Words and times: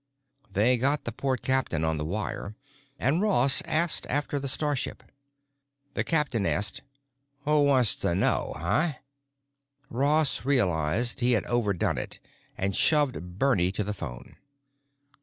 They 0.51 0.77
got 0.79 1.03
the 1.05 1.11
Port 1.11 1.43
Captain 1.43 1.83
on 1.83 1.99
the 1.99 2.05
wire 2.05 2.55
and 2.97 3.21
Ross 3.21 3.61
asked 3.67 4.07
after 4.09 4.39
the 4.39 4.47
starship. 4.47 5.03
The 5.93 6.03
captain 6.03 6.47
asked, 6.47 6.81
"Who 7.45 7.61
wan'sta 7.65 8.15
know, 8.15 8.55
huh?" 8.57 8.93
Ross 9.91 10.43
realized 10.43 11.19
he 11.19 11.33
had 11.33 11.45
overdone 11.45 11.99
it 11.99 12.17
and 12.57 12.75
shoved 12.75 13.37
Bernie 13.37 13.67
at 13.77 13.85
the 13.85 13.93
phone. 13.93 14.37